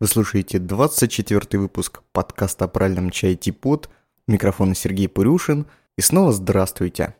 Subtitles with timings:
[0.00, 3.90] Вы слушаете 24 выпуск подкаста о правильном чае Типот.
[4.26, 5.66] Микрофон Сергей Пурюшин.
[5.98, 7.14] И снова здравствуйте.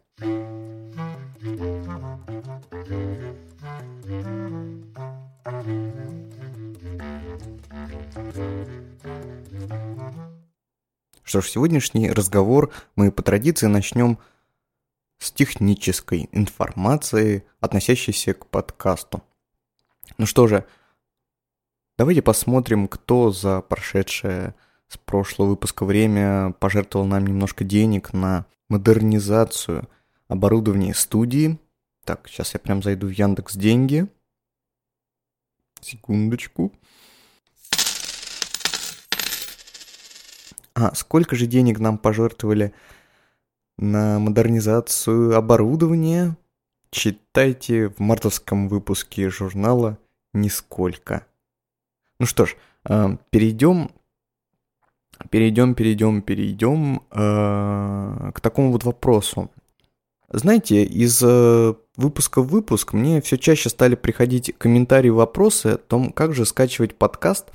[11.22, 14.16] Что ж, сегодняшний разговор мы по традиции начнем
[15.18, 19.22] с технической информации, относящейся к подкасту.
[20.16, 20.64] Ну что же,
[22.00, 24.54] Давайте посмотрим, кто за прошедшее
[24.88, 29.86] с прошлого выпуска время пожертвовал нам немножко денег на модернизацию
[30.26, 31.58] оборудования студии.
[32.06, 34.06] Так, сейчас я прям зайду в Яндекс Деньги.
[35.82, 36.72] Секундочку.
[40.74, 42.72] А, сколько же денег нам пожертвовали
[43.76, 46.34] на модернизацию оборудования?
[46.88, 49.98] Читайте в мартовском выпуске журнала
[50.32, 51.26] «Нисколько».
[52.20, 52.54] Ну что ж,
[52.84, 53.90] э, перейдем,
[55.30, 59.50] перейдем, перейдем, перейдем э, к такому вот вопросу.
[60.28, 66.12] Знаете, из э, выпуска в выпуск мне все чаще стали приходить комментарии, вопросы о том,
[66.12, 67.46] как же скачивать подкаст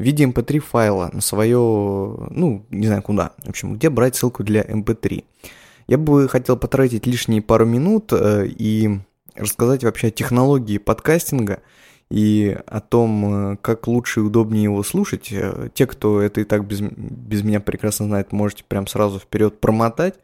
[0.00, 4.16] в виде mp3 эм файла на свое, ну, не знаю куда, в общем, где брать
[4.16, 5.18] ссылку для mp3.
[5.18, 5.24] Эм
[5.86, 8.98] Я бы хотел потратить лишние пару минут и
[9.36, 11.60] рассказать вообще о технологии подкастинга–
[12.10, 15.28] и о том, э, как лучше и удобнее его слушать.
[15.30, 19.60] Э, те, кто это и так без, без меня прекрасно знает, можете прям сразу вперед
[19.60, 20.14] промотать.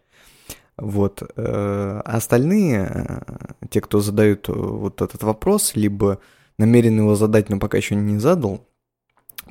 [0.76, 1.22] Вот.
[1.22, 3.22] Э, а остальные,
[3.68, 6.20] те, кто задают вот этот вопрос, либо
[6.58, 8.66] намерен его задать, но пока еще не задал,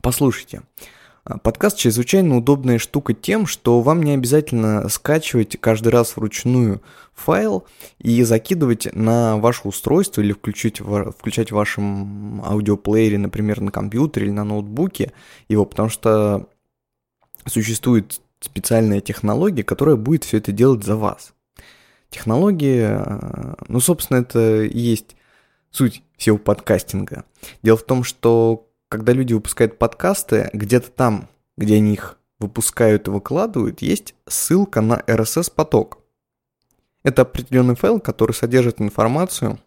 [0.01, 0.57] послушайте.
[0.57, 0.83] А,
[1.23, 6.81] подкаст чрезвычайно удобная штука тем, что вам не обязательно скачивать каждый раз вручную
[7.13, 7.65] файл
[7.99, 14.33] и закидывать на ваше устройство или включить, включать в вашем аудиоплеере, например, на компьютере или
[14.33, 15.13] на ноутбуке
[15.47, 16.49] его, потому что
[17.45, 21.33] существует специальная технология, которая будет все это делать за вас.
[22.09, 25.15] Технология, ну, собственно, это и есть
[25.71, 27.23] суть всего подкастинга.
[27.63, 31.27] Дело в том, что когда люди выпускают подкасты, где-то там,
[31.57, 35.97] где они их выпускают и выкладывают, есть ссылка на RSS-поток.
[37.01, 39.57] Это определенный файл, который содержит информацию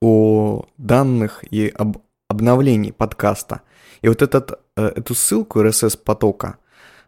[0.00, 3.62] о данных и об обновлении подкаста.
[4.02, 6.56] И вот этот, э, эту ссылку RSS-потока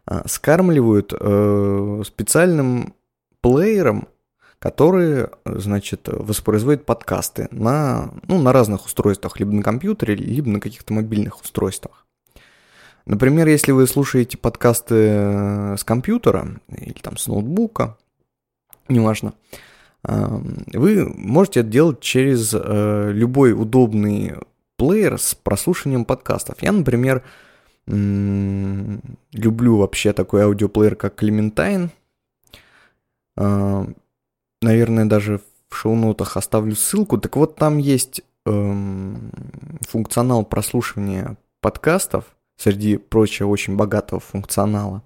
[0.07, 2.93] э, скармливают э, специальным
[3.41, 4.07] плеером,
[4.63, 10.93] которые, значит, воспроизводят подкасты на, ну, на разных устройствах, либо на компьютере, либо на каких-то
[10.93, 12.05] мобильных устройствах.
[13.05, 17.97] Например, если вы слушаете подкасты э, с компьютера или там с ноутбука,
[18.87, 19.33] неважно,
[20.01, 24.35] вы можете это делать через э, любой удобный
[24.77, 26.63] плеер с прослушиванием подкастов.
[26.63, 27.21] Я, например,
[27.85, 31.89] люблю вообще такой аудиоплеер, как Clementine
[34.63, 37.17] наверное, даже в шоу-нотах оставлю ссылку.
[37.17, 39.31] Так вот, там есть эм,
[39.81, 42.25] функционал прослушивания подкастов,
[42.57, 45.03] среди прочего очень богатого функционала.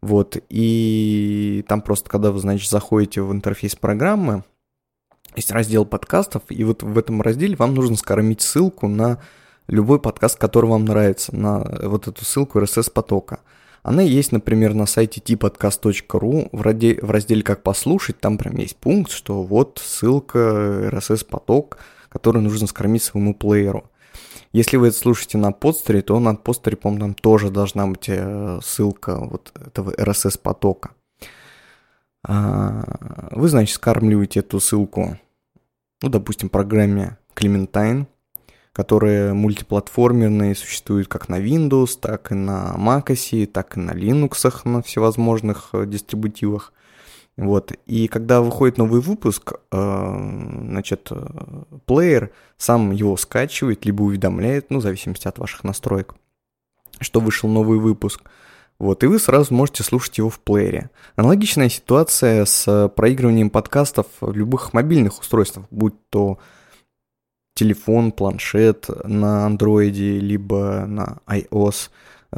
[0.00, 4.44] Вот, и там просто, когда вы, значит, заходите в интерфейс программы,
[5.34, 9.20] есть раздел подкастов, и вот в этом разделе вам нужно скормить ссылку на
[9.66, 13.40] любой подкаст, который вам нравится, на вот эту ссылку RSS-потока.
[13.82, 18.20] Она есть, например, на сайте tpodcast.ru в, разделе, «Как послушать».
[18.20, 23.90] Там прям есть пункт, что вот ссылка RSS-поток, который нужно скормить своему плееру.
[24.52, 28.60] Если вы это слушаете на подстере, то на подстере, по-моему, там тоже должна быть э,
[28.62, 30.90] ссылка вот этого RSS-потока.
[32.26, 35.18] А, вы, значит, скармливаете эту ссылку,
[36.02, 38.06] ну, допустим, программе Clementine–
[38.78, 44.82] которые мультиплатформенные, существуют как на Windows, так и на macOS, так и на Linux, на
[44.82, 46.72] всевозможных э, дистрибутивах.
[47.36, 47.72] Вот.
[47.86, 51.26] И когда выходит новый выпуск, э, значит, э,
[51.86, 56.14] плеер сам его скачивает, либо уведомляет, ну, в зависимости от ваших настроек,
[57.00, 58.22] что вышел новый выпуск.
[58.78, 60.90] Вот, и вы сразу можете слушать его в плеере.
[61.16, 66.38] Аналогичная ситуация с проигрыванием подкастов в любых мобильных устройствах, будь то
[67.58, 71.90] телефон, планшет на андроиде, либо на iOS.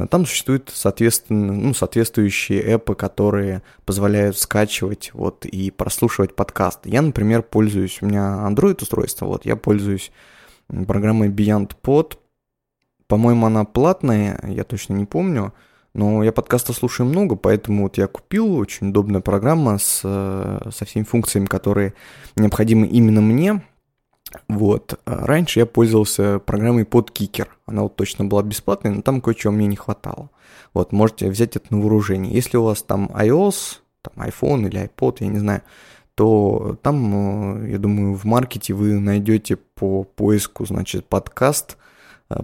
[0.08, 6.90] Там существуют соответственно, ну, соответствующие эпы, которые позволяют скачивать вот, и прослушивать подкасты.
[6.90, 10.12] Я, например, пользуюсь, у меня Android устройство, вот, я пользуюсь
[10.87, 12.17] программой Beyond Pod.
[13.08, 15.52] По-моему, она платная, я точно не помню,
[15.93, 21.02] но я подкаста слушаю много, поэтому вот я купил очень удобная программа с, со всеми
[21.02, 21.94] функциями, которые
[22.37, 23.62] необходимы именно мне.
[24.49, 24.99] Вот.
[25.05, 27.49] А раньше я пользовался программой Podkicker.
[27.67, 30.31] Она вот точно была бесплатной, но там кое-чего мне не хватало.
[30.75, 32.32] Вот, можете взять это на вооружение.
[32.32, 35.62] Если у вас там iOS, там iPhone или iPod, я не знаю,
[36.15, 41.77] то там, э, я думаю, в маркете вы найдете по поиску, значит, подкаст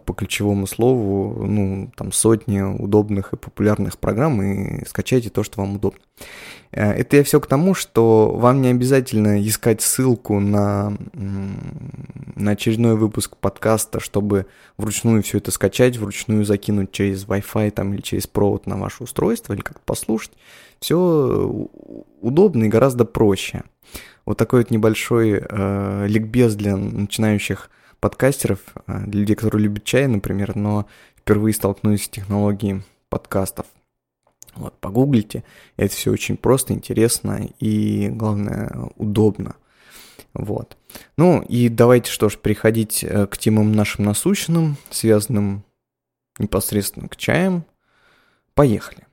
[0.05, 5.77] по ключевому слову, ну, там сотни удобных и популярных программ, и скачайте то, что вам
[5.77, 6.01] удобно.
[6.73, 12.97] Э, это я все к тому, что вам не обязательно искать ссылку на, на очередной
[12.97, 14.47] выпуск подкаста, чтобы
[14.77, 19.53] вручную все это скачать, вручную закинуть через Wi-Fi там, или через провод на ваше устройство,
[19.53, 20.33] или как-то послушать.
[20.81, 21.69] Все
[22.21, 23.63] удобно и гораздо проще.
[24.25, 27.77] Вот такой вот небольшой э, ликбез для начинающих э,
[28.87, 33.67] для людей, которые любят чай, например, но впервые столкнулись с технологией подкастов.
[34.55, 35.45] Вот, погуглите,
[35.77, 39.57] это все очень просто, интересно и, главное, удобно.
[40.33, 40.77] Вот.
[41.17, 45.65] Ну и давайте что ж, переходить э, к темам нашим насущным, связанным
[46.39, 47.65] непосредственно к чаям.
[48.55, 49.07] Поехали.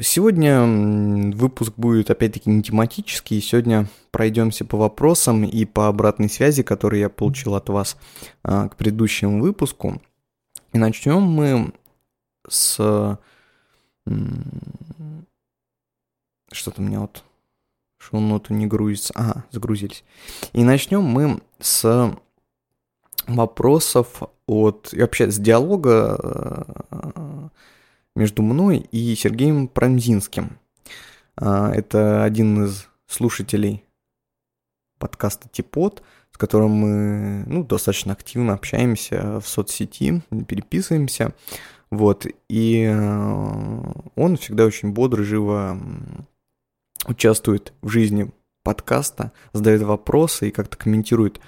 [0.00, 3.40] Сегодня выпуск будет опять-таки не тематический.
[3.40, 7.96] Сегодня пройдемся по вопросам и по обратной связи, которую я получил от вас
[8.44, 10.00] э, к предыдущему выпуску.
[10.72, 11.72] И начнем мы
[12.48, 13.18] с...
[16.52, 17.22] Что-то у меня вот
[17.98, 19.12] шоу-ноту не грузится.
[19.14, 20.04] Ага, загрузились.
[20.52, 22.16] И начнем мы с
[23.26, 24.92] вопросов от...
[24.92, 26.18] И вообще с диалога
[26.90, 27.48] э,
[28.16, 30.58] между мной и Сергеем Промзинским.
[31.36, 33.84] А, это один из слушателей
[34.98, 36.02] подкаста Типот,
[36.32, 41.34] с которым мы ну, достаточно активно общаемся в соцсети, переписываемся.
[41.90, 45.76] Вот, и э, он всегда очень бодро, живо
[47.06, 48.30] участвует в жизни
[48.62, 51.40] подкаста, задает вопросы и как-то комментирует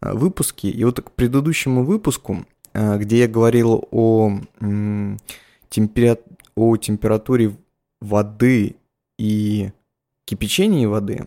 [0.00, 0.68] э, выпуски.
[0.68, 4.38] И вот к предыдущему выпуску, э, где я говорил о
[5.70, 6.18] темпера...
[6.54, 7.56] о температуре
[8.00, 8.76] воды
[9.18, 9.70] и
[10.26, 11.24] кипячении воды,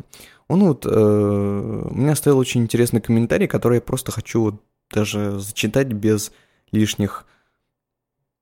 [0.48, 4.62] он вот э, у меня оставил очень интересный комментарий, который я просто хочу вот
[4.92, 6.32] даже зачитать без
[6.72, 7.26] лишних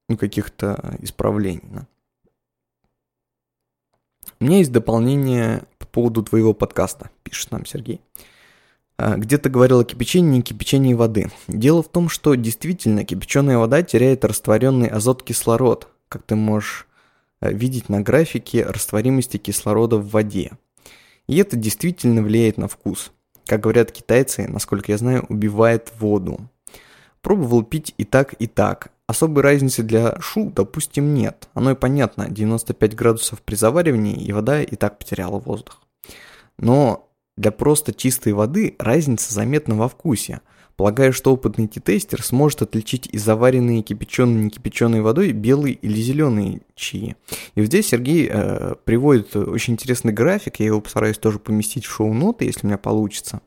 [0.09, 1.61] ну, каких-то исправлений.
[1.63, 1.87] Да.
[4.39, 8.01] У меня есть дополнение по поводу твоего подкаста, пишет нам Сергей.
[8.97, 11.31] «А, где то говорил о кипячении и кипячении воды.
[11.47, 16.87] Дело в том, что действительно кипяченая вода теряет растворенный азот кислород, как ты можешь
[17.39, 20.51] э, видеть на графике растворимости кислорода в воде.
[21.27, 23.11] И это действительно влияет на вкус.
[23.45, 26.49] Как говорят китайцы, насколько я знаю, убивает воду.
[27.21, 28.91] Пробовал пить и так, и так.
[29.07, 31.47] Особой разницы для шу, допустим, нет.
[31.53, 35.81] Оно и понятно, 95 градусов при заваривании, и вода и так потеряла воздух.
[36.57, 40.41] Но для просто чистой воды разница заметна во вкусе.
[40.81, 47.15] Полагаю, что опытный тестер сможет отличить и заваренные кипяченой некипяченой водой белые или зеленые чаи.
[47.53, 51.91] И вот здесь Сергей э, приводит очень интересный график, я его постараюсь тоже поместить в
[51.91, 53.41] шоу-ноты, если у меня получится.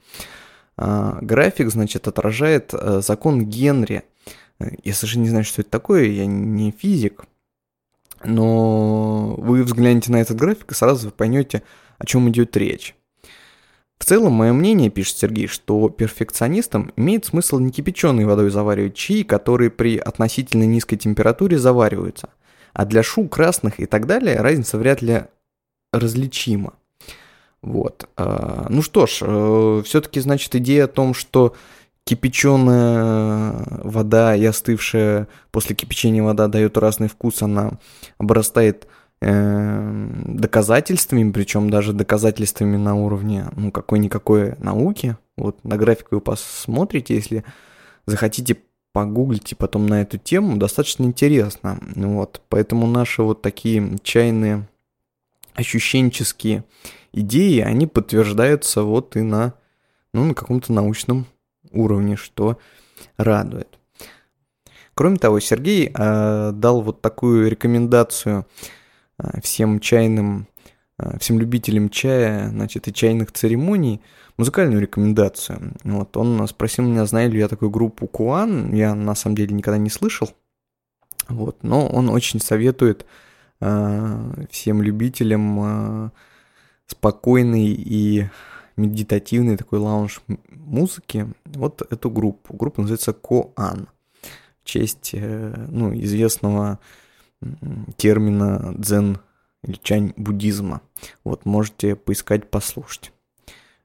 [0.79, 4.05] Э, график, значит, отражает э, закон Генри.
[4.85, 7.25] Я совершенно не знаю, что это такое, я не физик,
[8.23, 11.65] но вы взглянете на этот график и сразу поймете,
[11.99, 12.95] о чем идет речь.
[13.99, 19.23] В целом, мое мнение, пишет Сергей, что перфекционистам имеет смысл не кипяченой водой заваривать чаи,
[19.23, 22.31] которые при относительно низкой температуре завариваются.
[22.73, 25.25] А для шу, красных и так далее разница вряд ли
[25.93, 26.75] различима.
[27.63, 28.09] Вот.
[28.17, 31.55] А, ну что ж, э, все-таки, значит, идея о том, что
[32.05, 37.79] кипяченая вода и остывшая после кипячения вода дает разный вкус, она
[38.19, 38.87] обрастает
[39.25, 45.17] доказательствами, причем даже доказательствами на уровне ну, какой-никакой науки.
[45.37, 47.45] Вот на графику вы посмотрите, если
[48.07, 48.59] захотите
[48.93, 51.79] погуглите потом на эту тему, достаточно интересно.
[51.97, 54.69] Вот, поэтому наши вот такие чайные
[55.55, 56.65] ощущенческие
[57.13, 59.55] идеи, они подтверждаются вот и на,
[60.13, 61.27] ну, на каком-то научном
[61.73, 62.59] уровне, что
[63.17, 63.79] радует.
[64.95, 68.47] Кроме того, Сергей э, дал вот такую рекомендацию
[69.43, 70.49] всем чайным,
[70.99, 74.01] э, всем любителям чая, значит, и чайных церемоний
[74.37, 75.75] музыкальную рекомендацию.
[75.85, 79.79] Вот, он спросил меня, знаю ли я такую группу Куан, я на самом деле никогда
[79.79, 80.31] не слышал,
[81.29, 83.07] вот, но он очень советует
[83.61, 85.61] э, всем любителям
[86.07, 86.11] э,
[86.87, 88.29] спокойной и
[88.77, 92.55] медитативный такой лаунж музыки, вот эту группу.
[92.55, 93.89] Группа называется Коан.
[94.63, 96.79] В честь э, ну, известного
[97.97, 99.19] термина дзен
[99.63, 100.83] или чань буддизма.
[101.25, 103.13] Вот, можете поискать, послушать.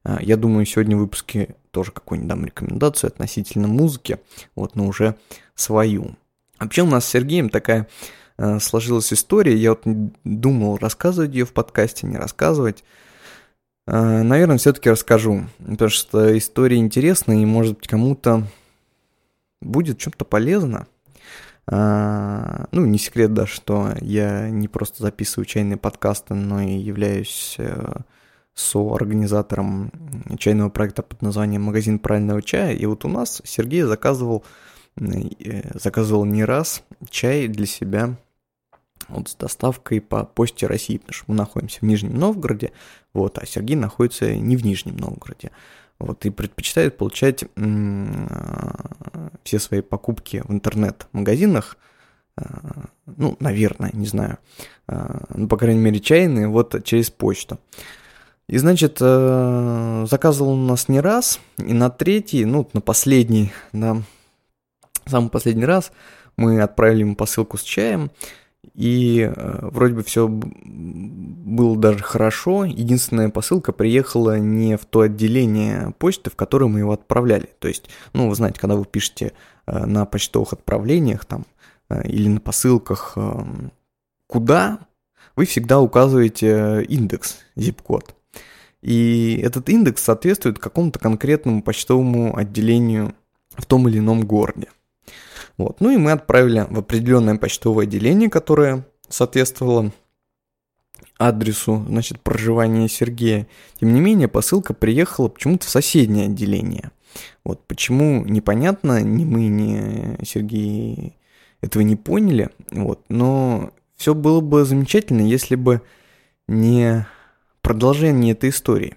[0.03, 4.19] А, я думаю, сегодня в выпуске тоже какую-нибудь дам рекомендацию относительно музыки,
[4.55, 5.15] вот, но уже
[5.55, 6.15] свою.
[6.59, 7.87] Вообще у нас с Сергеем такая
[8.37, 9.83] э, сложилась история, я вот
[10.23, 12.83] думал, рассказывать ее в подкасте, не рассказывать.
[13.87, 18.47] Э, наверное, все-таки расскажу, потому что история интересная и, может быть, кому-то
[19.61, 20.87] будет чем-то полезно.
[21.71, 27.55] Э, ну, не секрет, да, что я не просто записываю чайные подкасты, но и являюсь
[27.59, 28.01] э,
[28.55, 29.91] соорганизатором
[30.37, 32.73] чайного проекта под названием «Магазин правильного чая».
[32.73, 34.43] И вот у нас Сергей заказывал,
[34.97, 38.15] э, заказывал не раз чай для себя
[39.07, 42.71] вот с доставкой по почте России, потому что мы находимся в Нижнем Новгороде,
[43.13, 45.51] вот, а Сергей находится не в Нижнем Новгороде.
[45.99, 48.27] Вот, и предпочитает получать м-
[49.43, 51.77] все свои покупки в интернет-магазинах,
[52.37, 52.43] э,
[53.05, 54.37] ну, наверное, не знаю,
[54.87, 57.59] э, ну, по крайней мере, чайные, вот через почту.
[58.47, 63.51] И, значит, э, заказывал он у нас не раз, и на третий, ну, на последний,
[63.73, 64.03] на
[65.05, 65.91] самый последний раз
[66.37, 68.09] мы отправили ему посылку с чаем,
[68.73, 72.65] и э, вроде бы все было даже хорошо.
[72.65, 77.49] Единственная посылка приехала не в то отделение почты, в которое мы его отправляли.
[77.59, 79.33] То есть, ну, вы знаете, когда вы пишете
[79.65, 81.45] э, на почтовых отправлениях там
[82.03, 83.17] или на посылках
[84.27, 84.79] куда,
[85.35, 88.13] вы всегда указываете индекс, zip-код.
[88.81, 93.15] И этот индекс соответствует какому-то конкретному почтовому отделению
[93.49, 94.67] в том или ином городе.
[95.59, 95.81] Вот.
[95.81, 99.91] Ну и мы отправили в определенное почтовое отделение, которое соответствовало
[101.17, 103.45] адресу, значит, проживания Сергея.
[103.77, 106.91] Тем не менее, посылка приехала почему-то в соседнее отделение.
[107.43, 111.17] Вот почему непонятно, ни мы, ни Сергей
[111.59, 112.51] этого не поняли.
[112.71, 113.03] Вот.
[113.09, 115.81] Но все было бы замечательно, если бы
[116.47, 117.05] не
[117.61, 118.95] продолжение этой истории.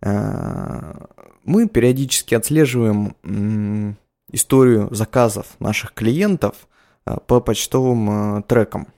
[0.00, 1.08] А,
[1.42, 3.96] мы периодически отслеживаем
[4.30, 6.54] историю заказов наших клиентов
[7.04, 8.88] а, по почтовым а, трекам.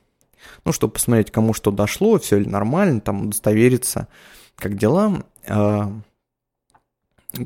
[0.65, 4.09] Ну, чтобы посмотреть, кому что дошло, все ли нормально, там удостовериться,
[4.57, 5.23] как дела.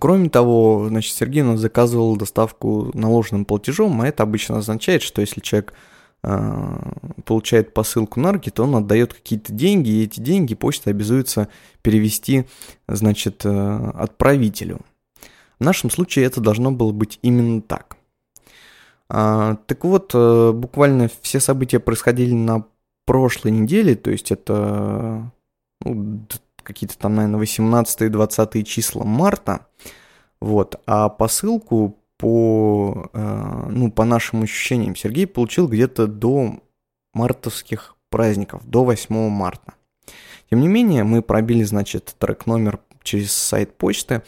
[0.00, 5.20] Кроме того, значит, Сергей у нас заказывал доставку наложенным платежом, а это обычно означает, что
[5.20, 5.74] если человек
[6.22, 6.92] а,
[7.26, 11.48] получает посылку на руки, то он отдает какие-то деньги, и эти деньги почта обязуется
[11.82, 12.46] перевести,
[12.88, 14.80] значит, э, отправителю.
[15.58, 17.96] В нашем случае это должно было быть именно так.
[19.08, 22.64] А, так вот, э, буквально все события происходили на
[23.06, 25.30] прошлой неделе, то есть это
[25.82, 26.26] ну,
[26.62, 29.66] какие-то там, наверное, 18-20 числа марта.
[30.40, 36.60] Вот, а посылку по, э, ну, по нашим ощущениям, Сергей получил где-то до
[37.12, 39.74] мартовских праздников, до 8 марта.
[40.50, 44.22] Тем не менее, мы пробили, значит, трек номер через сайт почты,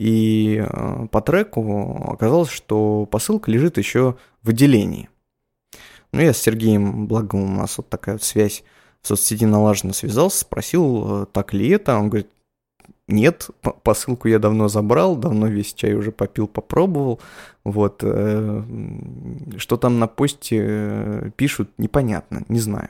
[0.00, 5.10] и э, по треку оказалось, что посылка лежит еще в отделении.
[6.12, 8.64] Ну, я с Сергеем, благо у нас вот такая вот связь
[9.02, 11.98] в соцсети налажена, связался, спросил, э, так ли это.
[11.98, 12.30] Он говорит,
[13.08, 13.50] нет,
[13.82, 17.20] посылку я давно забрал, давно весь чай уже попил, попробовал.
[17.64, 18.00] Вот.
[18.02, 18.62] Э,
[19.58, 22.88] что там на посте пишут, непонятно, не знаю.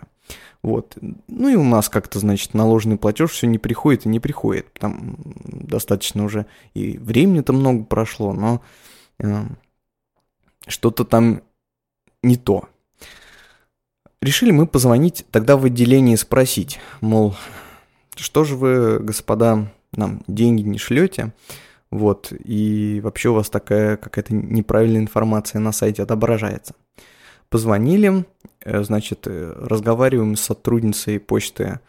[0.63, 0.97] Вот.
[1.29, 4.73] Ну и у нас как-то, значит, наложенный платеж все не приходит и не приходит.
[4.75, 8.63] Там достаточно уже и времени-то много прошло, но
[9.19, 9.45] э,
[10.67, 11.43] что-то там
[12.23, 12.69] не то.
[14.23, 17.35] Решили мы позвонить тогда в отделение и спросить, мол,
[18.17, 21.33] что же вы, господа, нам деньги не шлете,
[21.91, 26.75] вот, и вообще у вас такая какая-то неправильная информация на сайте отображается.
[27.51, 28.25] Позвонили,
[28.65, 31.81] э, значит, э, разговариваем с сотрудницей почты,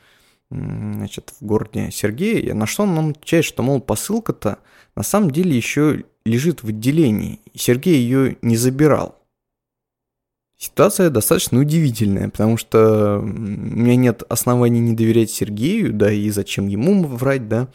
[0.49, 4.57] значит, в городе Сергея, на что он нам отвечает, что, мол, посылка-то
[4.95, 9.17] на самом деле еще лежит в отделении, и Сергей ее не забирал.
[10.57, 16.67] Ситуация достаточно удивительная, потому что у меня нет оснований не доверять Сергею, да, и зачем
[16.67, 17.67] ему врать, да.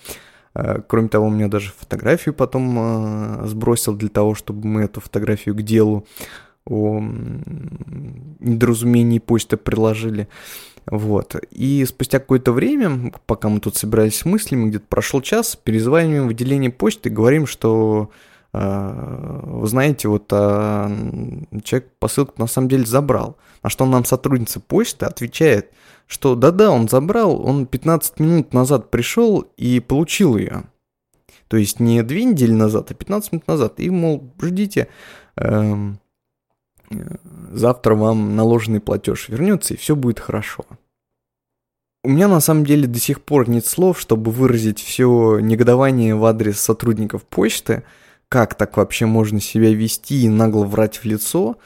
[0.55, 5.01] А, кроме того, у меня даже фотографию потом а, сбросил для того, чтобы мы эту
[5.01, 6.07] фотографию к делу
[6.67, 7.01] о
[8.41, 10.29] недоразумении почты приложили.
[10.87, 11.35] Вот.
[11.51, 16.31] И спустя какое-то время, пока мы тут собирались с мыслями, где-то прошел час, перезваниваем в
[16.31, 18.11] отделение почты говорим, что
[18.53, 20.91] а, вы знаете, вот а,
[21.63, 23.37] человек посылку на самом деле забрал.
[23.63, 25.73] На что нам сотрудница почты отвечает,
[26.07, 30.65] что да-да, он забрал, он 15 минут назад пришел и получил ее.
[31.49, 33.75] То есть не две недели назад, а 15 минут назад.
[33.79, 34.89] И, мол, ждите,
[35.37, 35.99] эм,
[37.53, 40.65] завтра вам наложенный платеж вернется, и все будет хорошо.
[42.05, 46.25] У меня на самом деле до сих пор нет слов, чтобы выразить все негодование в
[46.25, 47.83] адрес сотрудников почты,
[48.29, 51.57] как так вообще можно себя вести и нагло врать в лицо.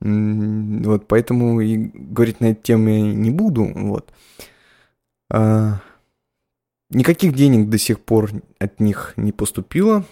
[0.00, 3.70] Вот, поэтому и говорить на эту тему я не буду.
[3.72, 4.12] Вот.
[5.30, 5.80] А,
[6.90, 10.04] никаких денег до сих пор от них не поступило.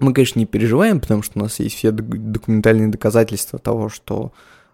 [0.00, 4.32] Мы, конечно, не переживаем, потому что у нас есть все документальные доказательства того, что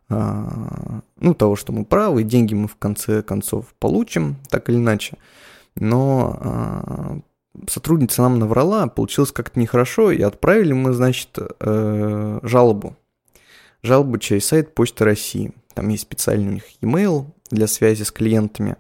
[0.09, 5.19] а, ну, того, что мы правы, деньги мы в конце концов получим, так или иначе.
[5.75, 7.19] Но а,
[7.69, 12.97] сотрудница нам наврала, получилось как-то нехорошо, и отправили мы, значит, э, жалобу.
[13.83, 15.53] Жалобу через сайт Почты России.
[15.75, 18.77] Там есть специальный у них e-mail для связи с клиентами.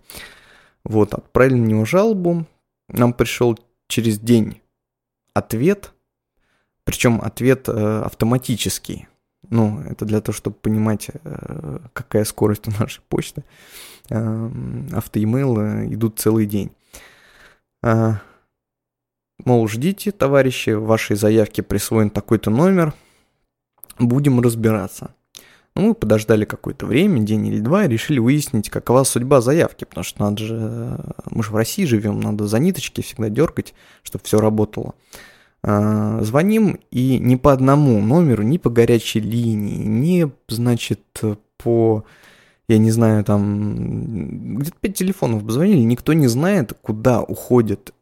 [0.85, 2.47] Вот, отправили на него жалобу.
[2.89, 4.61] Нам пришел через день
[5.35, 5.93] ответ,
[6.87, 9.09] причем ответ э, автоматический.
[9.51, 13.43] Ну, это для того, чтобы понимать, э, какая скорость у нашей почты.
[14.09, 14.51] Э,
[14.93, 16.71] автоимейлы идут целый день.
[17.83, 18.13] Э,
[19.45, 22.95] мол, ждите, товарищи, вашей заявке присвоен такой-то номер,
[23.99, 25.11] будем разбираться.
[25.75, 30.05] Ну, мы подождали какое-то время, день или два, и решили выяснить, какова судьба заявки, потому
[30.05, 31.01] что надо же,
[31.31, 33.75] мы же в России живем, надо за ниточки всегда дергать,
[34.05, 34.95] чтобы все работало.
[35.63, 41.01] Звоним, и не по одному номеру, ни по горячей линии, ни, значит,
[41.57, 42.05] по,
[42.69, 47.93] я не знаю, там, где-то пять телефонов позвонили, никто не знает, куда уходят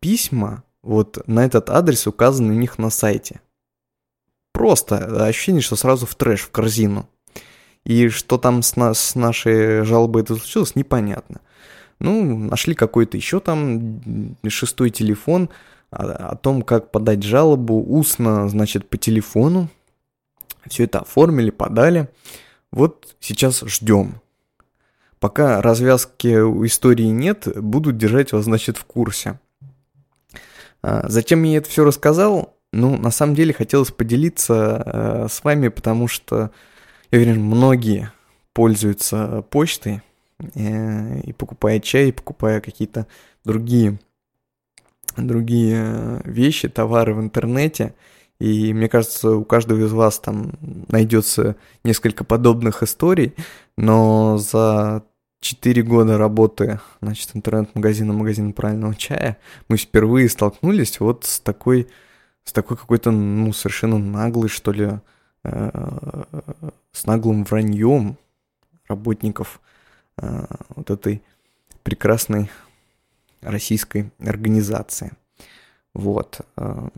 [0.00, 3.40] письма вот на этот адрес, указанный у них на сайте.
[4.52, 7.08] Просто ощущение, что сразу в трэш, в корзину.
[7.84, 11.40] И что там с, нас, с нашей жалобой это случилось, непонятно.
[12.00, 14.00] Ну, нашли какой-то еще там
[14.46, 15.48] шестой телефон,
[15.90, 19.68] о, том, как подать жалобу устно, значит, по телефону.
[20.66, 22.08] Все это оформили, подали.
[22.70, 24.20] Вот сейчас ждем.
[25.18, 29.40] Пока развязки у истории нет, буду держать вас, значит, в курсе.
[30.82, 32.54] А, зачем я это все рассказал?
[32.72, 36.50] Ну, на самом деле хотелось поделиться э, с вами, потому что,
[37.10, 38.12] я уверен, многие
[38.52, 40.02] пользуются почтой
[40.54, 43.06] э, и покупая чай, и покупая какие-то
[43.44, 43.98] другие
[45.26, 47.94] другие вещи, товары в интернете.
[48.40, 50.52] И мне кажется, у каждого из вас там
[50.88, 53.34] найдется несколько подобных историй,
[53.76, 55.02] но за
[55.40, 61.88] 4 года работы, значит, интернет-магазина, магазина правильного чая, мы впервые столкнулись вот с такой,
[62.44, 65.00] с такой какой-то, ну, совершенно наглой, что ли,
[65.44, 66.22] э,
[66.92, 68.18] с наглым враньем
[68.88, 69.60] работников
[70.16, 71.22] э, вот этой
[71.82, 72.50] прекрасной
[73.40, 75.12] российской организации.
[75.94, 76.40] Вот.
[76.56, 76.92] Эм.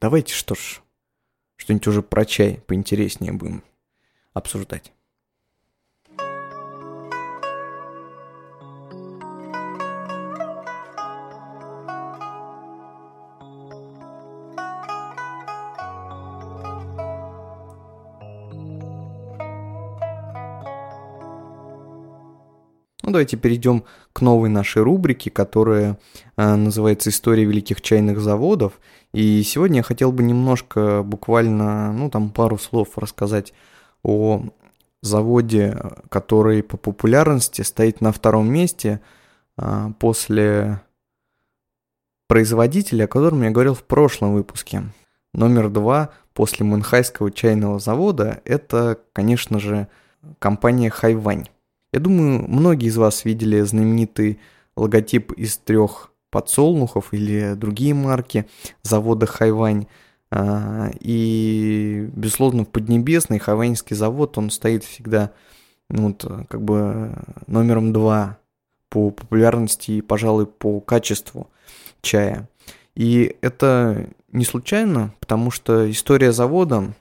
[0.00, 0.80] Давайте что ж,
[1.56, 3.62] что-нибудь уже про чай поинтереснее будем
[4.32, 4.92] обсуждать.
[23.10, 25.98] Ну, давайте перейдем к новой нашей рубрике, которая
[26.36, 28.74] э, называется «История великих чайных заводов».
[29.12, 33.52] И сегодня я хотел бы немножко, буквально, ну, там пару слов рассказать
[34.04, 34.44] о
[35.02, 35.76] заводе,
[36.08, 39.00] который по популярности стоит на втором месте
[39.58, 40.80] э, после
[42.28, 44.84] производителя, о котором я говорил в прошлом выпуске.
[45.34, 49.88] Номер два после Мунхайского чайного завода– это, конечно же,
[50.38, 51.48] компания Хайвань.
[51.92, 54.38] Я думаю, многие из вас видели знаменитый
[54.76, 58.46] логотип из трех подсолнухов или другие марки
[58.82, 59.86] завода Хайвань.
[60.30, 65.32] А, и, безусловно, в Поднебесной Хайваньский завод, он стоит всегда
[65.88, 67.12] ну, вот, как бы
[67.48, 68.38] номером два
[68.88, 71.50] по популярности и, пожалуй, по качеству
[72.00, 72.48] чая.
[72.94, 76.92] И это не случайно, потому что история завода,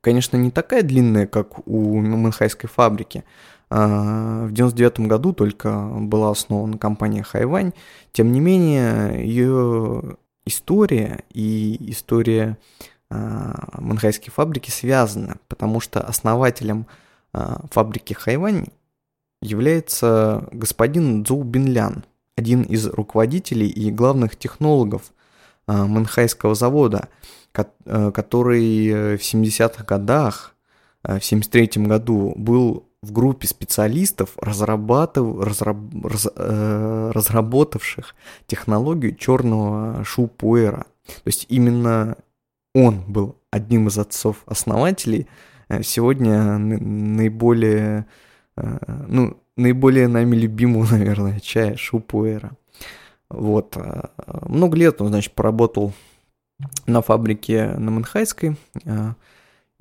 [0.00, 3.24] конечно, не такая длинная, как у Манхайской фабрики,
[3.72, 7.72] в 99 году только была основана компания Хайвань.
[8.12, 12.58] Тем не менее, ее история и история
[13.08, 16.86] а, Манхайской фабрики связаны, потому что основателем
[17.32, 18.66] а, фабрики Хайвань
[19.40, 22.04] является господин Цзу Бинлян,
[22.36, 25.12] один из руководителей и главных технологов
[25.66, 27.08] Манхайского завода,
[27.52, 30.54] который в 70-х годах,
[31.02, 38.14] в 73 году был в группе специалистов, разрабатыв, разраб, раз, э, разработавших
[38.46, 40.86] технологию черного шупуэра.
[41.06, 42.16] То есть именно
[42.74, 45.26] он был одним из отцов-основателей
[45.68, 48.06] э, сегодня наиболее,
[48.56, 52.52] э, ну, наиболее нами любимого, наверное, чая шупуэра.
[53.28, 53.76] Вот.
[53.76, 54.10] Э,
[54.46, 55.92] много лет он, значит, поработал
[56.86, 58.56] на фабрике на Манхайской,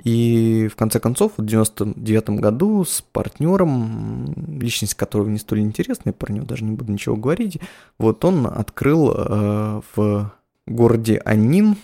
[0.03, 6.33] и в конце концов, в 99 году с партнером, личность которого не столь интересная, про
[6.33, 7.59] него даже не буду ничего говорить,
[7.99, 10.31] вот он открыл э, в
[10.65, 11.75] городе Аннин,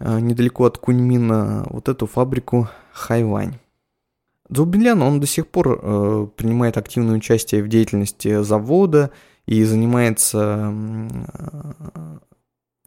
[0.00, 3.58] э, недалеко от Куньмина, вот эту фабрику Хайвань.
[4.48, 9.10] Дзубинлян, он до сих пор э, принимает активное участие в деятельности завода
[9.46, 12.18] и занимается э,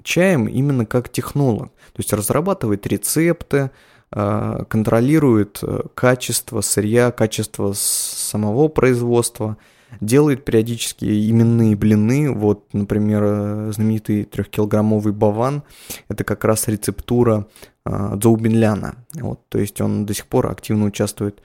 [0.04, 1.70] чаем именно как технолог.
[1.70, 3.72] То есть разрабатывает рецепты,
[4.12, 9.58] контролирует э, качество сырья, качество самого производства,
[10.00, 12.32] делает периодически именные блины.
[12.32, 15.64] Вот, например, э, знаменитый трехкилограммовый баван–
[16.10, 17.48] это как раз рецептура
[17.86, 18.96] Дзоубинляна.
[19.14, 21.42] Вот, то есть он до сих пор активно участвует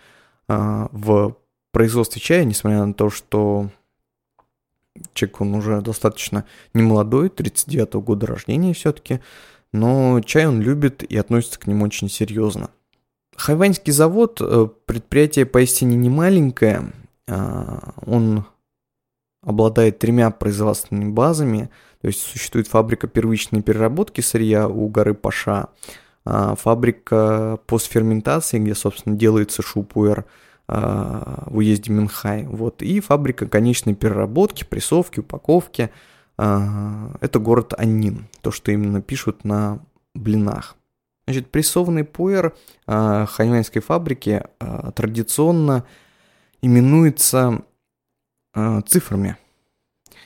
[0.48, 1.36] в
[1.70, 3.68] производстве чая, несмотря на то, что
[5.12, 6.44] человек он уже достаточно
[6.74, 9.20] немолодой, 39 -го года рождения все-таки,
[9.72, 12.70] но чай он любит и относится к нему очень серьезно.
[13.36, 16.92] Хайваньский завод э,– предприятие поистине не маленькое,
[17.26, 18.44] а, он
[19.42, 21.70] обладает тремя производственными базами,
[22.02, 25.68] то есть существует фабрика первичной переработки сырья у горы Паша,
[26.24, 30.26] а, фабрика постферментации, где, собственно, делается шупуэр
[30.68, 35.90] а, в уезде Минхай, вот, и фабрика конечной переработки, прессовки, упаковки–
[36.42, 39.80] это город Аннин, то, что именно пишут на
[40.14, 40.76] блинах.
[41.26, 42.54] Значит, прессованный пуэр
[42.86, 45.84] а, хайнанской фабрики а, традиционно
[46.62, 47.62] именуется
[48.86, 49.36] цифрами.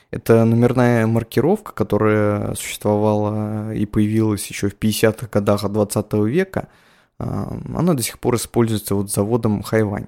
[0.09, 6.69] Это номерная маркировка, которая существовала и появилась еще в 50-х годах 20 века.
[7.19, 10.07] Она до сих пор используется вот заводом Хайвань,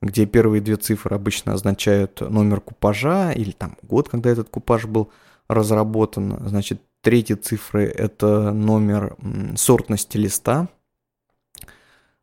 [0.00, 5.10] где первые две цифры обычно означают номер купажа или там год, когда этот купаж был
[5.48, 6.36] разработан.
[6.46, 9.16] Значит, третьи цифры– это номер
[9.56, 10.68] сортности листа.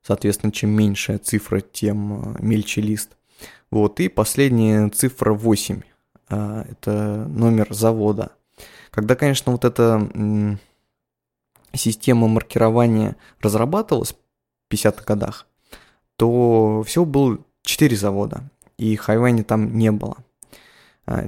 [0.01, 3.15] Соответственно, чем меньше цифра, тем э, мельче лист.
[3.71, 5.81] Вот, и последняя цифра 8
[6.29, 8.33] э,– это номер завода.
[8.91, 10.59] Когда, конечно, вот эта
[11.73, 15.47] система маркирования разрабатывалась в 50-х годах,
[16.17, 18.43] то всего было 4 завода,
[18.77, 20.32] и Хайвани там не было– а,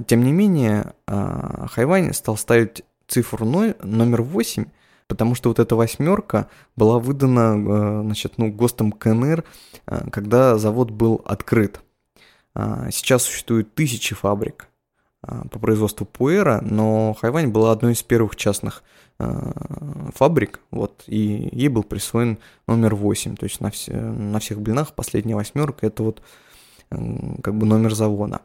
[0.08, 4.66] тем не менее, а, Хайвань стал ставить цифру номер 8,
[5.08, 9.44] потому что вот эта восьмерка была выдана а, значит, ну, ГОСТом КНР,
[10.12, 11.82] когда завод был открыт.
[12.56, 14.70] Сейчас существует тысячи фабрик
[15.22, 18.82] по производству пуэра, но Хайвань была одной из первых частных
[19.18, 24.94] фабрик, вот, и ей был присвоен номер 8, то есть на, все, на всех блинах
[24.94, 26.22] последняя восьмерка это вот
[26.90, 28.42] как бы номер завода.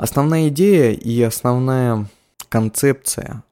[0.00, 2.06] Основная идея и основная
[2.48, 3.44] концепция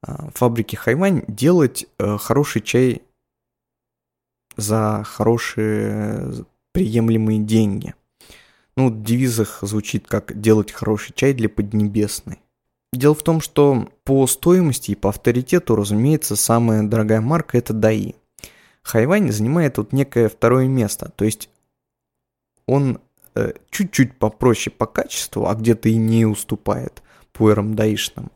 [0.00, 3.02] а, фабрики Хайвань делать э, хороший чай
[4.56, 7.94] за хорошие приемлемые деньги.
[8.74, 12.40] Ну, в девизах звучит как «делать хороший чай для Поднебесной».
[12.94, 18.14] Дело в том, что по стоимости и по авторитету, разумеется, самая дорогая марка– это Даи.
[18.82, 21.50] Хайвань занимает вот некое второе место, то есть
[22.66, 22.98] он
[23.70, 28.30] чуть-чуть попроще по качеству, а где-то и не уступает пуэрам даишным.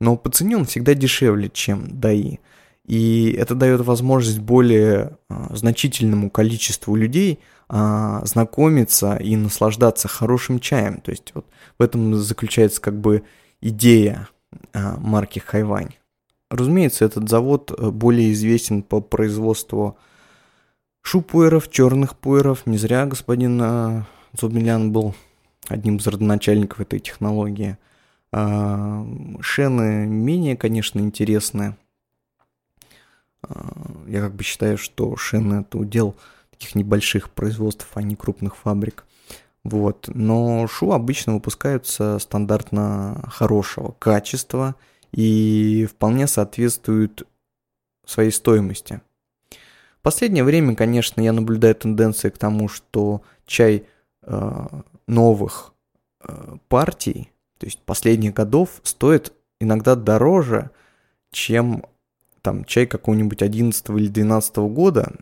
[0.00, 2.40] Но по цене он всегда дешевле, чем даи.
[2.86, 11.00] И это дает возможность более а, значительному количеству людей а, знакомиться и наслаждаться хорошим чаем.
[11.00, 11.46] То есть вот
[11.78, 13.24] в этом заключается как бы
[13.60, 14.28] идея
[14.72, 15.94] а, марки Хайвань.
[16.48, 19.98] Разумеется, этот завод э, более известен по производству
[21.02, 22.66] шупуэров, черных пуэров.
[22.66, 24.04] Не зря господин
[24.38, 25.14] Зубмилян был
[25.68, 27.78] одним из родоначальников этой технологии.
[28.32, 29.06] А,
[29.40, 31.76] шены менее, конечно, интересны.
[33.42, 33.72] А,
[34.06, 36.16] я как бы считаю, что шены это удел
[36.50, 39.06] таких небольших производств, а не крупных фабрик.
[39.64, 40.08] Вот.
[40.12, 44.76] Но шу обычно выпускаются стандартно хорошего качества
[45.12, 47.26] и вполне соответствуют
[48.04, 49.00] своей стоимости.
[49.98, 53.86] В последнее время, конечно, я наблюдаю тенденции к тому, что чай
[55.06, 55.74] новых
[56.20, 60.70] э, партий, то есть последних годов, стоит иногда дороже,
[61.30, 61.84] чем
[62.42, 65.12] там чай какого-нибудь 11 или 12 года,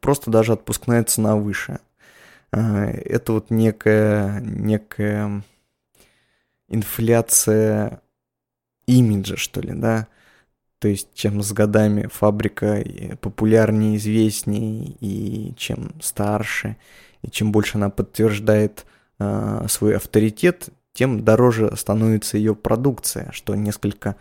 [0.00, 1.80] просто даже отпускная цена выше.
[2.52, 5.42] это вот некая, некая
[6.68, 8.00] инфляция
[8.86, 10.08] имиджа, что ли, да,
[10.78, 12.82] то есть чем с годами фабрика
[13.20, 16.76] популярнее, известнее, и чем старше,
[17.22, 18.86] и чем больше она подтверждает
[19.18, 24.16] э, свой авторитет, тем дороже становится ее продукция, что несколько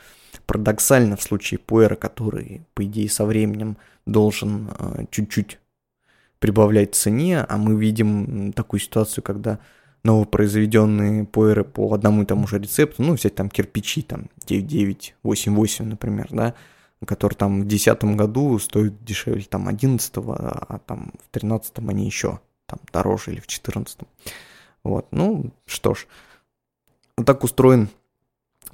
[0.46, 5.60] парадоксально в случае Пуэра, который, по идее, со временем должен э, чуть-чуть
[6.40, 9.60] прибавлять цене, а мы видим такую ситуацию, когда
[10.04, 16.28] новопроизведенные пуэры по одному и тому же рецепту, ну, взять там кирпичи, там 9988, например,
[16.32, 16.54] да,
[17.06, 22.40] который там в 2010 году стоит дешевле там 11 а там в 13 они еще
[22.70, 24.00] там дороже или в 14
[24.84, 26.08] Вот, ну, что ж,
[27.18, 27.90] вот так устроен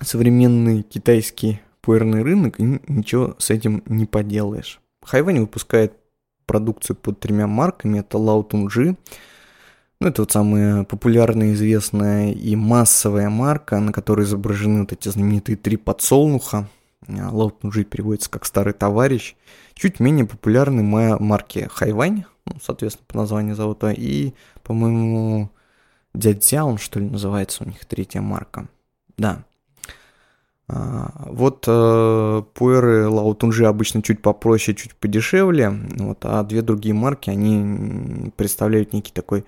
[0.01, 4.81] современный китайский пуэрный рынок, и ничего с этим не поделаешь.
[5.03, 5.93] Хайвань выпускает
[6.45, 8.97] продукцию под тремя марками, это Лао Тунжи,
[10.01, 15.55] ну, это вот самая популярная, известная и массовая марка, на которой изображены вот эти знаменитые
[15.55, 16.67] три подсолнуха.
[17.07, 19.35] А, Лао Тунжи переводится как «старый товарищ».
[19.73, 25.49] Чуть менее популярны марки Хайвань, ну, соответственно, по названию завода, и, по-моему,
[26.13, 28.67] Дядзяун, что ли, называется у них третья марка.
[29.17, 29.43] Да.
[30.67, 36.95] А, вот э, пуэры Лао Тунжи обычно чуть попроще, чуть подешевле, вот, а две другие
[36.95, 39.45] марки, они представляют некий такой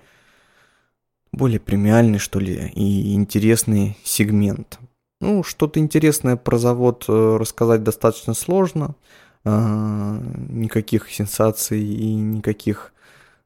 [1.32, 4.78] более премиальный, что ли, и интересный сегмент.
[5.20, 8.86] Ну, что-то интересное про завод э, рассказать достаточно сложно.
[8.86, 8.94] А,
[10.48, 12.92] никаких сенсаций и никаких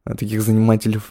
[0.05, 1.11] э, таких занимательных,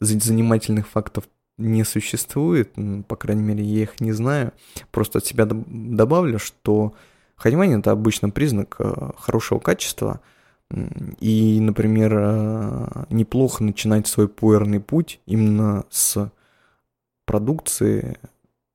[0.00, 1.24] занимательных фактов
[1.58, 2.72] не существует.
[3.08, 4.52] По крайней мере, я их не знаю.
[4.90, 6.94] Просто от себя добавлю, что
[7.36, 10.20] Ханьвань это обычно признак э, хорошего качества–
[11.20, 16.30] и, например, э, неплохо начинать свой пуэрный путь именно с
[17.26, 18.16] продукции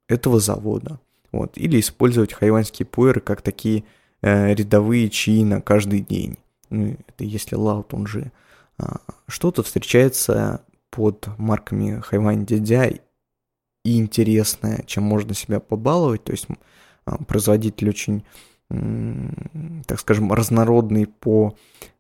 [0.08, 1.00] этого завода.
[1.32, 1.58] Вот.
[1.58, 3.84] Или использовать хайванские пуэры как такие э,
[4.22, 6.38] рядовые чаи на каждый день.
[6.70, 8.32] Ну, это если лаут, он же.
[8.78, 13.00] А, что-то встречается под марками Хайвань Дядя
[13.84, 16.24] и интересное, чем можно себя побаловать.
[16.24, 16.48] То есть
[17.06, 18.24] а, производитель очень
[18.70, 21.56] так скажем, разнородный по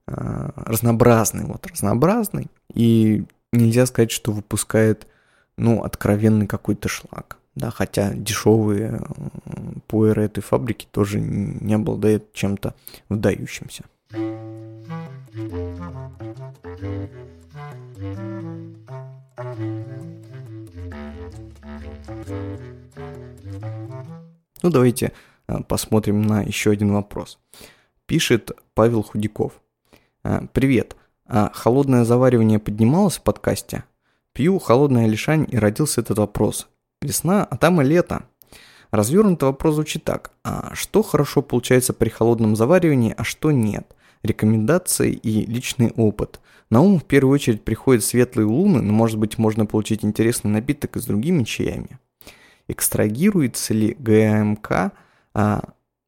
[0.05, 5.07] а, разнообразный, вот разнообразный, и нельзя сказать, что выпускает,
[5.57, 9.01] ну, откровенный какой-то шлак, да, хотя дешевые
[9.87, 12.75] пуэры этой фабрики тоже не обладают чем-то
[13.09, 13.85] выдающимся.
[24.63, 25.13] Ну, давайте
[25.47, 27.39] Э, посмотрим на еще один вопрос.
[28.05, 29.53] Пишет Павел Худяков.
[30.23, 30.95] «Э, Привет.
[31.25, 33.83] А холодное заваривание поднималось в подкасте?
[34.33, 36.69] Пью холодное лишань и родился этот вопрос.
[37.01, 38.23] Весна, а там и лето.
[38.91, 40.31] Развернутый вопрос звучит так.
[40.43, 43.95] А что хорошо получается при холодном заваривании, а что нет?
[44.23, 46.39] Рекомендации и личный опыт.
[46.69, 50.97] На ум в первую очередь приходят светлые луны, но может быть можно получить интересный напиток
[50.97, 51.99] и с другими чаями.
[52.67, 54.91] Экстрагируется ли ГМК
[55.33, 55.63] а,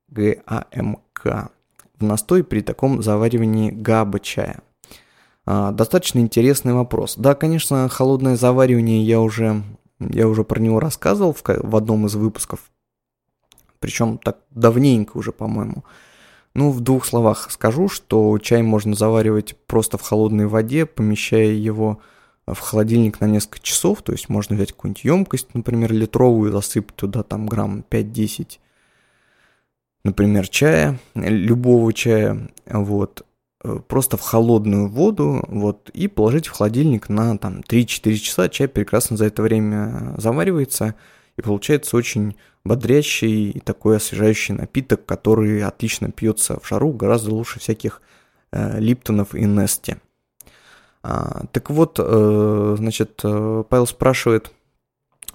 [0.10, 1.52] ГАМК
[2.00, 4.60] в настой при таком заваривании габа чая?
[5.46, 7.16] А, достаточно интересный вопрос.
[7.16, 9.64] Да, конечно, холодное заваривание я уже,
[10.00, 12.72] я уже про него рассказывал в, в одном из выпусков.
[13.80, 15.84] Причем так давненько уже, по-моему.
[16.54, 22.00] Ну, в двух словах скажу, что чай можно заваривать просто в холодной воде, помещая его
[22.46, 24.02] в холодильник на несколько часов.
[24.02, 28.60] То есть можно взять какую-нибудь емкость, например, литровую, засыпать туда там грамм 5-10
[30.04, 33.24] например, чая, любого чая, вот, э,
[33.88, 38.50] просто в холодную воду, вот, и положить в холодильник на там 3-4 часа.
[38.50, 40.96] Чай прекрасно за это время заваривается,
[41.38, 47.60] и получается очень бодрящий и такой освежающий напиток, который отлично пьется в жару, гораздо лучше
[47.60, 48.02] всяких
[48.52, 49.96] э, липтонов и нести.
[51.02, 54.52] А, так вот, э, значит, э, Павел спрашивает,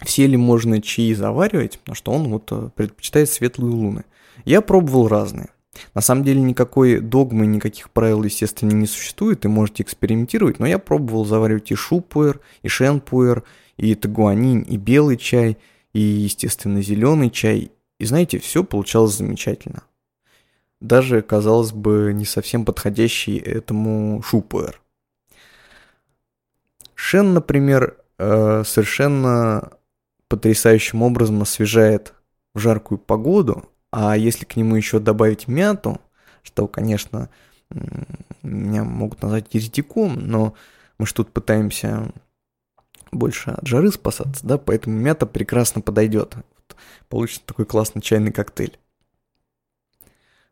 [0.02, 4.04] все ли можно чаи заваривать, на что он вот э, предпочитает светлые луны.
[4.44, 5.48] Я пробовал разные.
[5.94, 10.78] На самом деле никакой догмы, никаких правил, естественно, не существует, и можете экспериментировать, но я
[10.78, 13.42] пробовал заваривать и шупуэр, и шенпуэр,
[13.76, 15.58] и тагуанин, и белый чай,
[15.92, 17.72] и, естественно, зеленый чай.
[17.98, 19.82] И знаете, все получалось замечательно.
[20.80, 24.80] Даже, казалось бы, не совсем подходящий этому шупуэр.
[26.94, 29.72] Шен, например, э, совершенно
[30.28, 32.14] потрясающим образом освежает
[32.54, 36.00] в жаркую погоду, а если к нему еще добавить мяту,
[36.42, 37.30] что, конечно,
[38.42, 40.54] меня могут назвать еретиком, но
[40.98, 42.11] мы же тут пытаемся
[43.12, 46.35] больше от жары спасаться, да, поэтому мята прекрасно подойдет.
[46.35, 46.76] Вот,
[47.09, 48.76] получится такой классный чайный коктейль.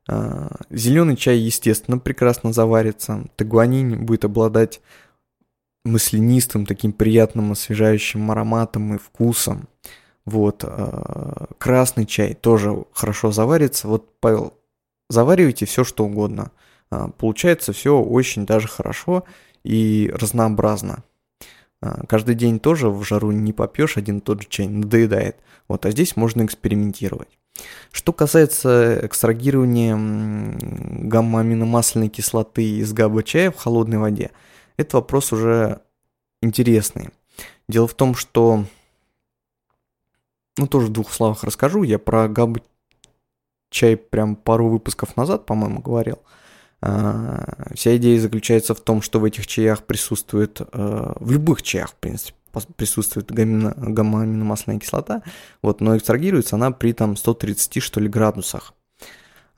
[0.09, 3.25] А, зеленый чай, естественно, прекрасно заварится.
[3.35, 4.81] Тагуанин будет обладать
[5.85, 9.69] маслянистым, таким приятным освежающим ароматом и вкусом.
[10.25, 10.65] Вот.
[10.65, 13.89] А, красный чай тоже хорошо заварится.
[13.89, 14.55] Вот, Павел,
[15.09, 16.53] заваривайте все, что угодно.
[16.91, 19.25] А, получается все очень даже хорошо
[19.65, 21.03] и разнообразно.
[21.81, 25.37] А, каждый день тоже в жару не попьешь один и тот же чай, надоедает.
[25.69, 27.39] Вот, а здесь можно экспериментировать.
[27.91, 34.31] Что касается экстрагирования гамма-аминомасляной кислоты из габа-чая в холодной воде,
[34.77, 35.81] это вопрос уже
[36.41, 37.11] интересный.
[37.69, 38.65] Дело в том, что
[40.59, 41.83] ну, тоже в двух словах расскажу.
[41.83, 42.61] Я про габу
[43.71, 46.19] чай прям пару выпусков назад, по-моему, говорил.
[46.81, 51.91] А, вся идея заключается в том, что в этих чаях присутствует, э, в любых чаях,
[51.91, 52.37] в принципе,
[52.77, 55.23] присутствует гамма-аминомасляная кислота,
[55.63, 58.75] вот, но экстрагируется она при там 130 что ли градусах.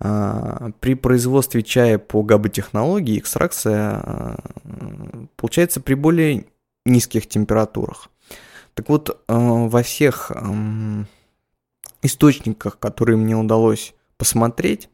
[0.00, 6.46] А, при производстве чая по габа-технологии экстракция э, получается при более
[6.84, 8.10] низких температурах.
[8.74, 11.06] Так вот, э, во всех эм,
[12.02, 14.88] источниках, которые мне удалось посмотреть,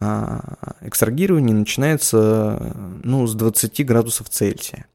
[0.00, 0.40] э,
[0.80, 4.86] экстрагирование начинается ну, с 20 градусов Цельсия.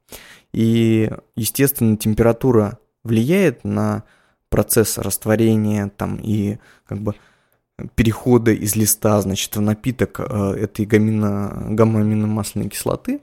[0.52, 4.02] И, естественно, температура влияет на
[4.48, 7.14] процесс растворения там, и как бы
[7.94, 13.20] перехода из листа, значит, в напиток э, этой гамма-аминомасляной кислоты.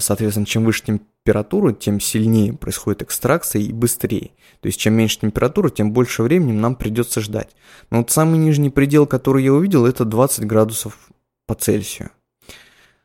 [0.00, 4.30] Соответственно, чем выше температура, температуру, тем сильнее происходит экстракция и быстрее.
[4.60, 7.50] То есть чем меньше температура, тем больше времени нам придется ждать.
[7.90, 11.10] Но вот самый нижний предел, который я увидел, это 20 градусов
[11.46, 12.10] по Цельсию.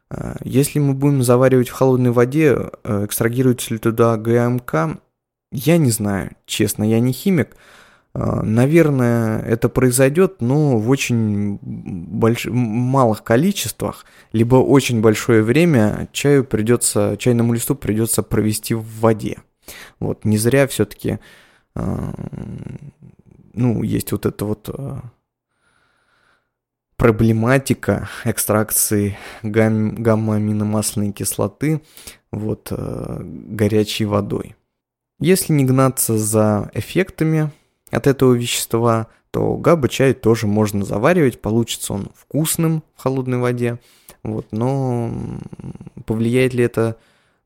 [0.09, 5.01] А, если мы будем заваривать в холодной воде, э, экстрагируется ли туда ГМК,
[5.51, 7.57] я не знаю, честно, я не химик,
[8.15, 12.45] наверное, это произойдет, но в очень больш...
[12.45, 19.39] малых количествах, либо очень большое время чаю придется, чайному листу придется провести в воде.
[19.99, 21.19] Вот, не зря все-таки,
[21.75, 22.13] а,
[23.53, 25.01] ну, есть вот эта вот а,
[26.97, 31.81] проблематика экстракции гам- гамма-аминомасляной кислоты
[32.31, 34.55] вот, горячей водой.
[35.19, 37.51] Если не гнаться за эффектами,
[37.93, 43.79] от этого вещества, то габа-чай тоже можно заваривать, получится он вкусным в холодной воде,
[44.23, 45.11] вот, но
[46.05, 46.97] повлияет ли это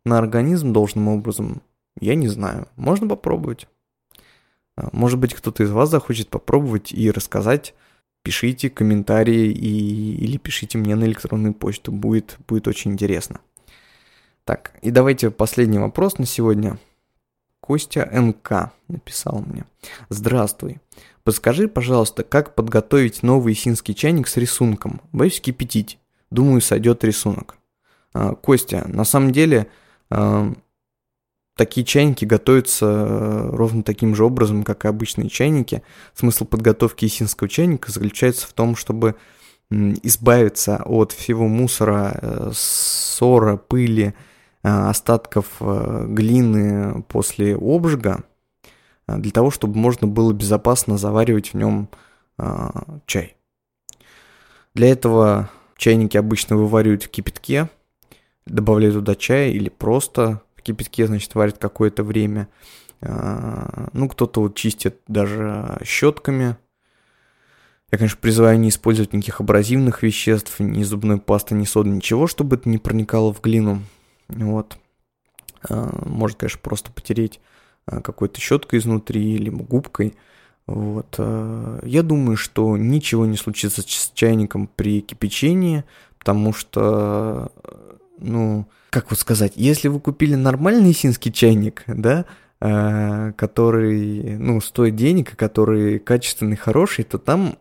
[0.06, 1.62] на организм должным образом,
[2.00, 2.68] я не знаю.
[2.76, 3.68] Можно попробовать.
[4.76, 7.74] А, может быть, кто-то из вас захочет попробовать и рассказать.
[8.24, 11.92] Пишите комментарии и, или пишите мне на электронную почту.
[11.92, 13.40] Будет, будет очень интересно.
[14.44, 16.78] Так, и давайте последний вопрос на сегодня.
[17.68, 19.66] Костя НК написал мне.
[20.08, 20.78] Здравствуй.
[21.26, 25.02] Подскажи, пожалуйста, как подготовить новый синский чайник с рисунком?
[25.12, 26.00] Боюсь кипятить.
[26.32, 27.58] Думаю, сойдет рисунок.
[28.14, 29.68] А, Костя, на самом деле,
[30.10, 30.54] а,
[31.58, 35.84] такие чайники готовятся а, ровно таким же образом, как и обычные чайники.
[36.14, 39.16] Смысл подготовки синского чайника заключается в том, чтобы
[39.70, 44.27] избавиться от всего мусора, э, ссора, пыли, Э,
[44.62, 48.24] остатков э, глины после обжига,
[49.08, 51.90] э, для того, чтобы можно было безопасно заваривать в нем
[53.08, 53.36] чай.
[54.76, 57.68] Для этого чайники обычно вываривают в кипятке,
[58.46, 62.48] добавляют туда чай или просто в кипятке, значит, варят какое-то время.
[63.02, 66.58] Ну, кто-то вот чистит даже щетками.
[67.92, 72.58] Я, конечно, призываю не использовать никаких абразивных веществ, ни зубной пасты, ни соды, ничего, чтобы
[72.58, 73.82] это не проникало в глину.
[74.30, 74.78] Вот.
[75.70, 77.40] А, может, конечно, просто потереть
[77.86, 80.16] а, какой-то щеткой изнутри или губкой.
[80.66, 81.16] Вот.
[81.18, 85.84] А, я думаю, что ничего не случится с чайником при кипячении,
[86.20, 87.52] потому что,
[88.20, 92.26] ну, как вот сказать, если вы купили нормальный синский чайник, да,
[92.60, 97.60] который, ну, стоит денег, и который качественный, хороший, то там,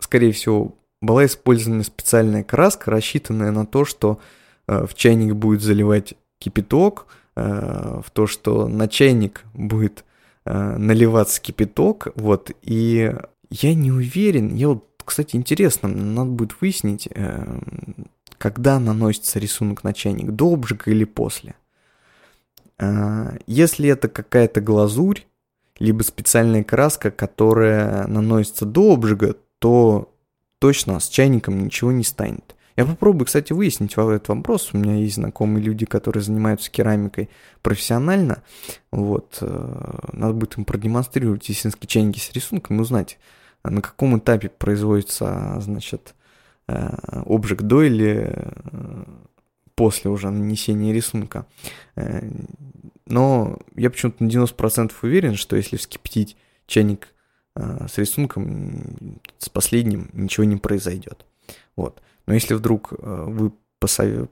[0.00, 4.18] скорее всего, была использована специальная краска, рассчитанная на то, что
[4.66, 7.06] в чайник будет заливать кипяток,
[7.36, 10.04] э, в то, что на чайник будет
[10.44, 13.14] э, наливаться кипяток, вот, и
[13.50, 17.08] я не уверен, я вот, кстати, интересно, надо будет выяснить,
[18.38, 21.54] когда наносится рисунок на чайник, до обжига или после.
[23.46, 25.20] Если это какая-то глазурь,
[25.78, 30.12] либо специальная краска, которая наносится до обжига, то
[30.58, 32.53] точно с чайником ничего не станет.
[32.76, 34.70] Я попробую, кстати, выяснить этот вопрос.
[34.72, 37.30] У меня есть знакомые люди, которые занимаются керамикой
[37.62, 38.42] профессионально.
[38.90, 39.38] Вот.
[39.40, 43.18] Э, надо будет им продемонстрировать есинские чайники с рисунком и узнать,
[43.62, 46.14] на каком этапе производится, значит,
[46.66, 46.74] э,
[47.26, 49.04] обжиг до или э,
[49.76, 51.46] после уже нанесения рисунка.
[53.06, 57.08] Но я почему-то на 90% уверен, что если вскипятить чайник
[57.56, 61.26] с рисунком, с последним ничего не произойдет.
[61.76, 62.00] Вот.
[62.26, 63.52] Но если вдруг э, вы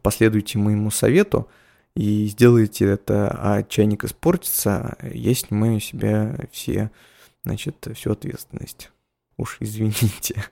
[0.03, 1.49] последуете моему совету
[1.95, 6.91] и сделаете это, а чайник испортится, я снимаю с себя все,
[7.45, 8.91] значит, всю ответственность.
[9.37, 10.43] Уж извините.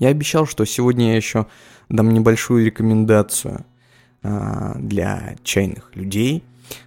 [0.00, 1.46] Я обещал, что сегодня я еще
[1.88, 3.64] дам небольшую рекомендацию
[4.22, 6.44] а, для чайных людей.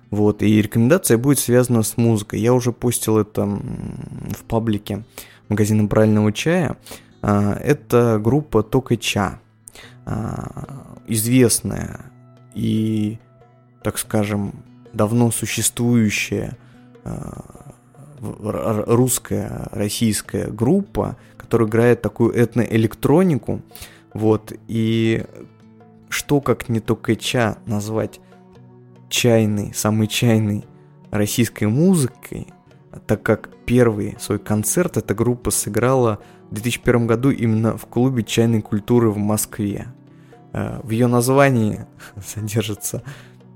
[0.09, 2.39] Вот, и рекомендация будет связана с музыкой.
[2.39, 5.03] Я уже постил это в паблике
[5.49, 6.77] магазина правильного чая.
[7.21, 9.39] А, это группа Токача.
[10.05, 12.01] А, известная
[12.53, 13.17] и,
[13.83, 14.53] так скажем,
[14.93, 16.57] давно существующая
[18.21, 23.61] русская, российская группа, которая играет такую этноэлектронику.
[24.13, 25.25] Вот, и
[26.09, 28.19] что как не только ча назвать
[29.09, 30.65] чайной, самой чайной
[31.11, 32.47] российской музыкой,
[33.07, 38.61] так как первый свой концерт эта группа сыграла в 2001 году именно в клубе чайной
[38.61, 39.87] культуры в Москве.
[40.53, 41.85] Э, в ее названии
[42.25, 43.03] содержится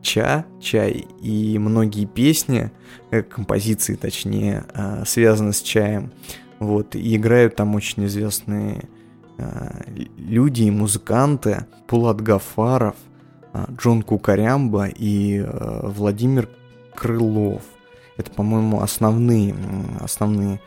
[0.02, 2.72] ча, чай, и многие песни,
[3.12, 6.14] э, композиции точнее, э, связаны с чаем.
[6.60, 8.88] Вот, и играют там очень известные
[10.18, 12.96] люди и музыканты Пулат Гафаров,
[13.54, 16.50] э, Джон Кукарямба и э, Владимир
[16.94, 17.64] Крылов.
[18.18, 19.54] Это, по-моему, основные,
[20.00, 20.62] основные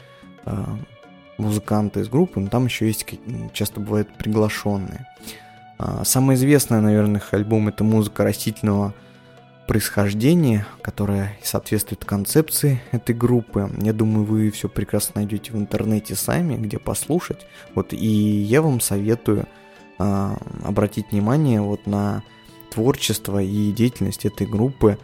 [1.38, 3.06] музыканты из группы, но там еще есть,
[3.54, 5.06] часто бывают приглашенные.
[6.02, 8.92] Самое известное, наверное, их альбом это музыка растительного
[9.68, 13.70] происхождения, которое соответствует концепции этой группы.
[13.82, 17.46] Я думаю, вы все прекрасно найдете в интернете сами, где послушать.
[17.74, 19.46] Вот, и я вам советую
[19.98, 22.22] э, обратить внимание вот на
[22.70, 24.98] творчество и деятельность этой группы.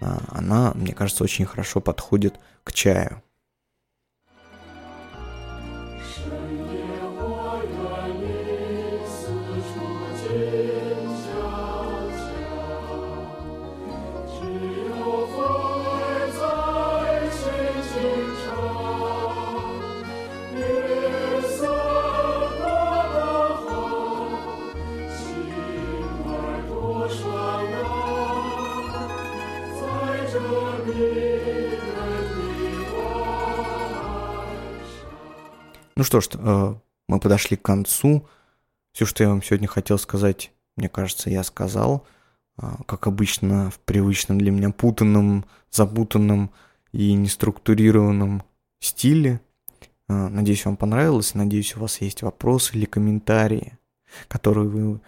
[0.00, 3.22] Э, она, мне кажется, очень хорошо подходит к чаю.
[36.04, 36.74] Ну что ж, э,
[37.08, 38.26] мы подошли к концу.
[38.92, 42.06] Все, что я вам сегодня хотел сказать, мне кажется, я сказал.
[42.60, 46.50] Э, как обычно, в привычном для меня путанном, запутанном
[46.92, 48.42] и неструктурированном
[48.80, 49.40] стиле.
[50.10, 51.32] Э, надеюсь, вам понравилось.
[51.32, 53.78] Надеюсь, у вас есть вопросы или комментарии,
[54.28, 55.00] которые вы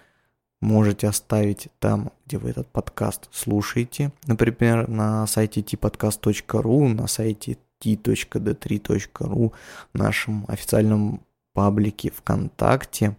[0.63, 4.13] можете оставить там, где вы этот подкаст слушаете.
[4.27, 9.53] Например, на сайте tpodcast.ru, на сайте t.d3.ru,
[9.93, 11.23] нашем официальном
[11.53, 13.17] паблике ВКонтакте,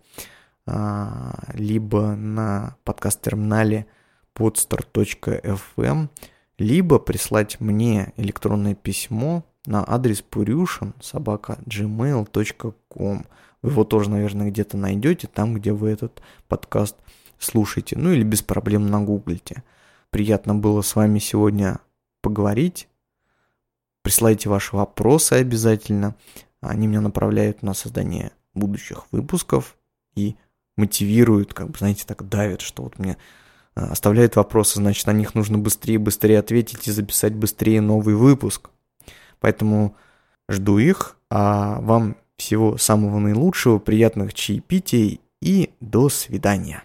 [0.66, 3.88] а, либо на подкаст-терминале
[4.36, 6.10] podstar.fm,
[6.58, 13.26] либо прислать мне электронное письмо на адрес purushin собака gmail.com.
[13.62, 16.96] Вы его тоже, наверное, где-то найдете, там, где вы этот подкаст
[17.40, 19.64] слушаете, ну или без проблем нагуглите.
[20.10, 21.80] Приятно было с вами сегодня
[22.22, 22.88] поговорить.
[24.08, 26.16] Присылайте ваши вопросы обязательно.
[26.62, 29.76] Они меня направляют на создание будущих выпусков
[30.16, 30.38] и
[30.78, 33.18] мотивируют, как бы, знаете, так давят, что вот мне
[33.76, 38.70] э, оставляют вопросы, значит, на них нужно быстрее, быстрее ответить и записать быстрее новый выпуск.
[39.42, 39.94] Поэтому
[40.48, 46.82] жду их, а вам всего самого наилучшего, приятных чаепитий и до свидания.